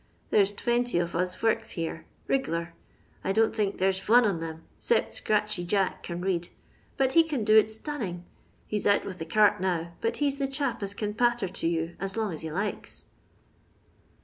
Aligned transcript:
There 0.31 0.43
's 0.43 0.51
tventy 0.51 0.95
on 0.99 1.21
us 1.21 1.35
vorks 1.37 1.69
here— 1.77 2.07
^riglar. 2.27 2.69
I 3.23 3.31
don't 3.31 3.55
think 3.55 3.77
there 3.77 3.87
s 3.89 3.99
von 3.99 4.25
on 4.25 4.41
'em 4.43 4.63
'cept 4.79 5.11
Scratchey 5.11 5.63
Jack 5.63 6.01
can 6.01 6.21
read, 6.21 6.47
but 6.97 7.11
he 7.13 7.23
can 7.23 7.43
do 7.43 7.55
it 7.55 7.69
stunning; 7.69 8.25
he's 8.65 8.87
out 8.87 9.03
vith 9.03 9.19
the 9.19 9.25
cart 9.25 9.59
now, 9.61 9.93
but 10.01 10.17
he 10.17 10.31
's 10.31 10.37
the 10.39 10.47
chap 10.47 10.81
as 10.81 10.95
can 10.95 11.13
patter 11.13 11.47
to 11.49 11.67
you 11.67 11.95
as 11.99 12.17
long 12.17 12.33
as 12.33 12.41
he 12.41 12.51
likes." 12.51 13.05